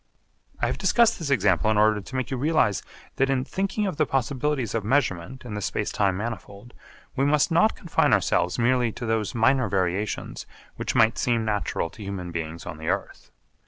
I 0.59 0.65
have 0.65 0.79
discussed 0.79 1.19
this 1.19 1.29
example 1.29 1.69
in 1.69 1.77
order 1.77 2.01
to 2.01 2.15
make 2.15 2.31
you 2.31 2.37
realise 2.37 2.81
that 3.17 3.29
in 3.29 3.45
thinking 3.45 3.85
of 3.85 3.97
the 3.97 4.07
possibilities 4.07 4.73
of 4.73 4.83
measurement 4.83 5.45
in 5.45 5.53
the 5.53 5.61
space 5.61 5.91
time 5.91 6.17
manifold, 6.17 6.73
we 7.15 7.23
must 7.23 7.51
not 7.51 7.75
confine 7.75 8.11
ourselves 8.11 8.57
merely 8.57 8.91
to 8.93 9.05
those 9.05 9.35
minor 9.35 9.69
variations 9.69 10.47
which 10.75 10.95
might 10.95 11.19
seem 11.19 11.45
natural 11.45 11.91
to 11.91 12.01
human 12.01 12.31
beings 12.31 12.65
on 12.65 12.79
the 12.79 12.87
earth. 12.87 13.29